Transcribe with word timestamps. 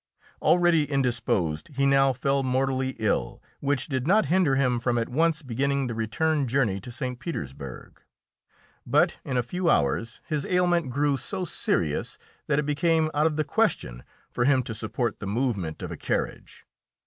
Already 0.41 0.85
indisposed, 0.85 1.67
he 1.75 1.85
now 1.85 2.11
fell 2.11 2.41
mortally 2.41 2.95
ill, 2.97 3.39
which 3.59 3.85
did 3.85 4.07
not 4.07 4.25
hinder 4.25 4.55
him 4.55 4.79
from 4.79 4.97
at 4.97 5.09
once 5.09 5.43
beginning 5.43 5.85
the 5.85 5.93
return 5.93 6.47
journey 6.47 6.79
to 6.81 6.91
St. 6.91 7.19
Petersburg. 7.19 8.01
But 8.83 9.19
in 9.23 9.37
a 9.37 9.43
few 9.43 9.69
hours 9.69 10.19
his 10.25 10.43
ailment 10.47 10.89
grew 10.89 11.17
so 11.17 11.45
serious 11.45 12.17
that 12.47 12.57
it 12.57 12.65
became 12.65 13.11
out 13.13 13.27
of 13.27 13.35
the 13.35 13.43
question 13.43 14.03
for 14.31 14.45
him 14.45 14.63
to 14.63 14.73
support 14.73 15.19
the 15.19 15.27
movement 15.27 15.83
of 15.83 15.91
a 15.91 15.97
carriage. 15.97 16.65